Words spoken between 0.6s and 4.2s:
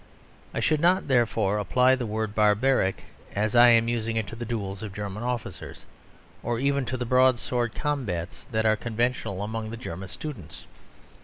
not, therefore, apply the word barbaric, as I am using